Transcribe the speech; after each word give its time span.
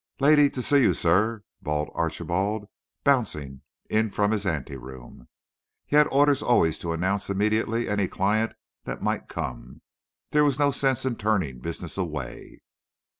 "Lady 0.19 0.49
to 0.49 0.63
see 0.63 0.81
you, 0.81 0.95
sir," 0.95 1.43
bawled 1.61 1.91
Archibald, 1.93 2.65
bouncing 3.03 3.61
in 3.87 4.09
from 4.09 4.31
his 4.31 4.47
anteroom. 4.47 5.27
He 5.85 5.95
had 5.95 6.07
orders 6.09 6.39
to 6.39 6.47
always 6.47 6.83
announce 6.83 7.29
immediately 7.29 7.87
any 7.87 8.07
client 8.07 8.53
that 8.85 9.03
might 9.03 9.27
come. 9.29 9.81
There 10.31 10.43
was 10.43 10.57
no 10.57 10.71
sense 10.71 11.05
in 11.05 11.17
turning 11.17 11.59
business 11.59 11.99
away. 11.99 12.61